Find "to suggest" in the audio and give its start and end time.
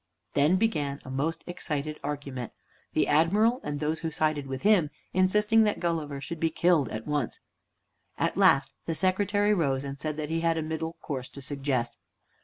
11.29-11.99